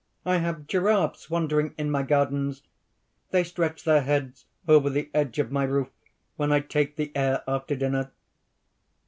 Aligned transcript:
I 0.25 0.37
have 0.37 0.65
giraffes 0.65 1.29
wandering 1.29 1.75
in 1.77 1.91
my 1.91 2.01
gardens; 2.01 2.63
they 3.29 3.43
stretch 3.43 3.83
their 3.83 4.01
heads 4.01 4.45
over 4.67 4.89
the 4.89 5.11
edge 5.13 5.37
of 5.37 5.51
my 5.51 5.63
roof, 5.65 5.91
when 6.37 6.51
I 6.51 6.59
take 6.59 6.95
the 6.95 7.15
air 7.15 7.43
after 7.47 7.75
dinner. 7.75 8.11